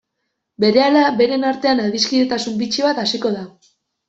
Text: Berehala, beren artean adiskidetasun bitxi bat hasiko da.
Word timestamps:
Berehala, 0.63 1.03
beren 1.19 1.45
artean 1.49 1.83
adiskidetasun 1.83 2.57
bitxi 2.63 2.89
bat 2.89 3.05
hasiko 3.05 3.35
da. 3.39 3.47